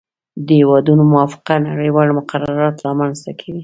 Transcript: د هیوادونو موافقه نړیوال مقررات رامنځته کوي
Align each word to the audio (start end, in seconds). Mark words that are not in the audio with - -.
د 0.45 0.47
هیوادونو 0.59 1.03
موافقه 1.13 1.53
نړیوال 1.69 2.07
مقررات 2.19 2.75
رامنځته 2.87 3.31
کوي 3.39 3.59